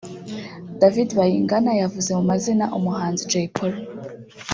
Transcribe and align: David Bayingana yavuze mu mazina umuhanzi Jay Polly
David 0.81 1.09
Bayingana 1.17 1.71
yavuze 1.81 2.09
mu 2.17 2.23
mazina 2.31 2.65
umuhanzi 2.77 3.27
Jay 3.31 3.47
Polly 3.55 3.79